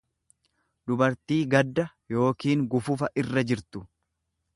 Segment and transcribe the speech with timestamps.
[0.91, 1.85] dubartii gadda
[2.21, 3.83] yookiin gufufa irra jirtu.